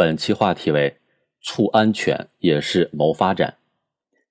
[0.00, 0.96] 本期话题为
[1.44, 3.58] “促安全也是谋发展”。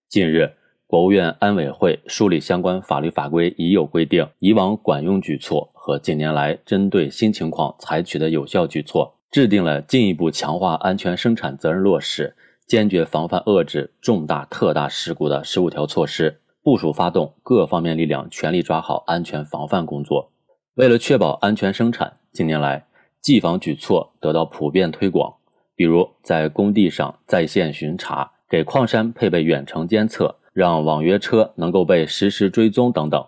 [0.10, 0.54] 近日，
[0.88, 20.32] 国务院安委会梳理相关法律法规已有规定、以往管用举措和近年来针对新情况采取的有效举措，制定了进一步强化安全生产责任落实、坚决防范遏制重大特大事故的十五条措施，部署发动各方面力量全力抓好安全防范工作。
[20.74, 22.88] 为了确保安全生产，近年来
[23.22, 25.36] 技防举措得到普遍推广。
[25.80, 33.26] 比如在工地上在线巡查，给矿山配备远程监测，让网约车能够被实时追踪等等，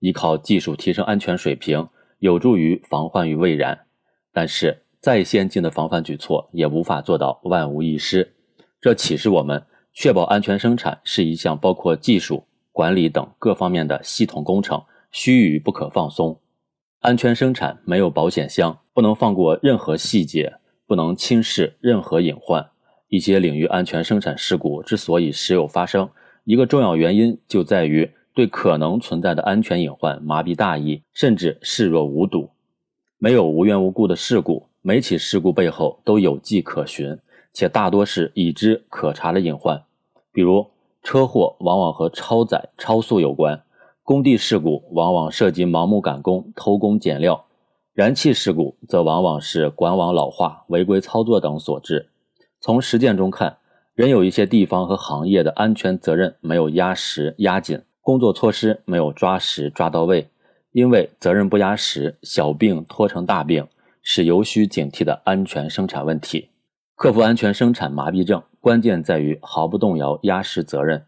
[0.00, 1.88] 依靠技术提升安全水平，
[2.18, 3.86] 有助于防患于未然。
[4.30, 8.34] 但是再先进的防范举措也无法做到万无一失，
[8.78, 16.38] 这启示我们，确保安全生产是一项包括技术、管理等各方面的系统工程，须臾不可放松。
[17.00, 20.58] 安全生产没有保险箱，不能放过任何细节。
[20.86, 22.70] 不能轻视任何隐患。
[23.08, 26.08] 一些领域安全生产事故之所以时有发生，
[26.44, 32.50] 一个重要原因就在于对可能存在的安全隐患麻痹大意，甚至视若无睹。
[33.18, 37.18] 没有无缘无故的事故，每起事故背后都有迹可循，
[37.52, 39.82] 且大多是已知可查的隐患。
[40.32, 40.66] 比如，
[41.02, 43.56] 车祸往往和超载、超速有关；
[44.02, 47.45] 工地事故往往涉及盲目赶工、偷工减料。
[47.96, 52.10] 燃气事故则往往是管网老化、违规操作等所致。
[52.60, 53.56] 从实践中看，
[53.94, 60.28] 仍有一些地方和行业的安全责任没有压实、压紧，工作措施没有抓实、抓到位。
[60.72, 63.66] 因为责任不压实，小病拖成大病，
[64.02, 66.50] 是尤需警惕的安全生产问题。
[66.96, 71.06] 克服安全生产麻痹症，关键在于毫不动摇压实责任。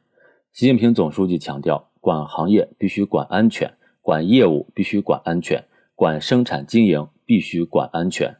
[0.55, 5.63] 习近平总书记强调，管行业必须管安全，管业务必须管安全。
[5.99, 8.37] 管生产经营必须管安全，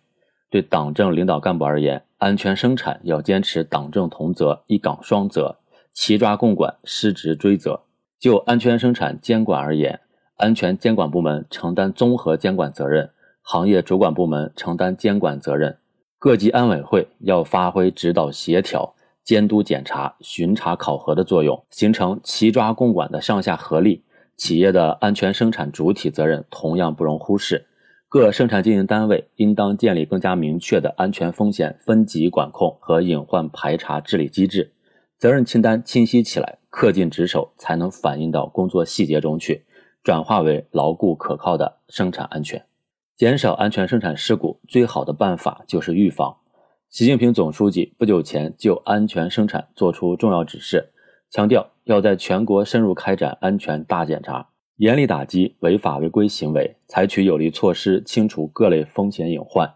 [0.49, 5.59] 对党政领导干部而言，安全生产要坚持党政同责、一岗双责，
[5.93, 7.81] 齐抓共管，失职追责。
[8.21, 9.99] 就安全生产监管而言，
[10.37, 13.11] 安全监管部门承担综合监管责任，
[13.43, 15.79] 行业主管部门承担监管责任，
[16.21, 18.95] 各级安委会要发挥指导协调、
[19.25, 24.05] 监督检查、巡查考核的作用，形成齐抓共管的上下合力。
[24.39, 27.67] 企业的安全生产主体责任同样不容忽视，
[28.09, 34.73] 各生产经营单位应当建立更加明确的安全风险分级管控和隐患排查治理机制，
[35.19, 39.65] 责任清单清晰起来，恪尽职守，才能反映到工作细节中去，
[40.05, 42.65] 转化为牢固可靠的生产安全。
[43.17, 46.37] 减少安全生产事故最好的办法就是预防。
[46.89, 50.93] 习近平总书记不久前就安全生产作出重要指示。
[51.31, 59.73] 强调要在全国深入开展安全大检查，严厉打击违法违规行为，采取有力措施清除各类风险隐患，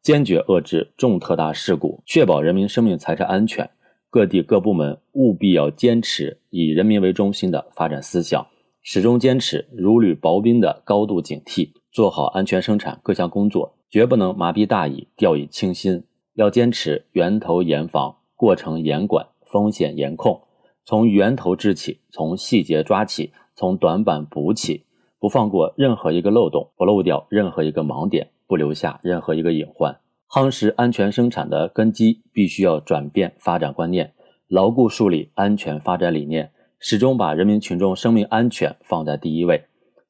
[0.00, 3.68] 坚决遏制重特大事故，确保人民生命财产安全。
[4.10, 8.46] 各地各部门务必要坚持以人民为中心的发展思想，
[8.82, 16.04] 始终坚持如履薄冰的高度警惕，做好安全生产各项工作，绝不能麻痹大意、掉以轻心。
[16.34, 20.40] 要坚持源头严防、过程严管、风险严控。
[20.86, 24.84] 从源头治起，从细节抓起，从短板补起，
[25.18, 29.98] 不放过任何一个漏洞，不漏掉任何一个盲点，不留下任何一个隐患。
[30.30, 34.14] 夯实安全生产的根基，必须要转变发展观念，
[34.46, 39.64] 牢固树立安全发展理念，始终把人民群众生命安全放在第一位。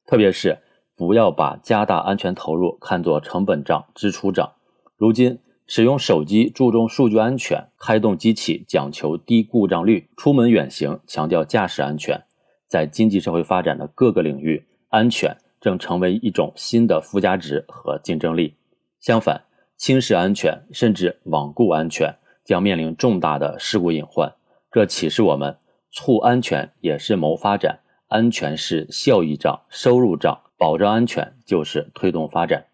[0.05, 0.59] 特别是
[0.95, 4.53] 不要把加大安全投入看作成本账、支出账。
[4.95, 5.39] 如今。
[5.67, 12.23] 使用手机注重数据安全，开动机器讲求低故障率，出门远行强调驾驶安全，
[12.69, 18.55] 在经济社会发展的各个领域，安全正成为一种新的附加值和竞争力。
[19.01, 19.43] 相反，
[19.75, 24.33] 轻视安全甚至罔顾安全，将面临重大的事故隐患。
[24.71, 25.57] 这启示我们，
[25.91, 32.67] 促安全也是谋发展，安全是效益账、收入账，保障安全就是推动发展。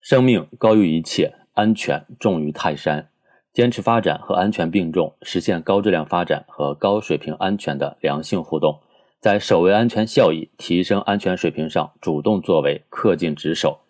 [0.00, 1.34] 生命高于一切。
[1.58, 3.08] 安全重于泰山，
[3.52, 8.78] 坚持发展和安全并重，实现高质量发展和高水平安全的良性互动，
[9.18, 13.80] 在守卫安全效益、提升安全水平上主动作为、恪尽职守，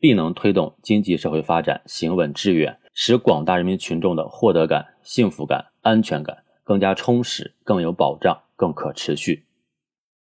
[0.00, 9.44] 必能推动经济社会发展行稳致远，使广大人民群众的获得感、幸福感、安全感更加充实、更有保障、更可持续。